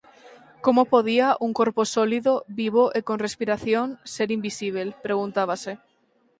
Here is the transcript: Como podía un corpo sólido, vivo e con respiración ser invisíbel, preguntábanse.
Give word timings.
Como 0.65 0.85
podía 0.93 1.37
un 1.39 1.51
corpo 1.59 1.83
sólido, 1.95 2.31
vivo 2.61 2.83
e 2.97 2.99
con 3.07 3.17
respiración 3.25 3.85
ser 4.13 4.27
invisíbel, 4.37 4.87
preguntábanse. 5.05 5.71